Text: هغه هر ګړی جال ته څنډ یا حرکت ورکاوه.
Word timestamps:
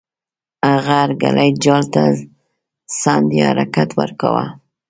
هغه 0.69 0.91
هر 1.01 1.11
ګړی 1.23 1.49
جال 1.63 1.83
ته 1.93 2.03
څنډ 2.99 3.27
یا 3.39 3.45
حرکت 3.51 3.89
ورکاوه. 3.99 4.45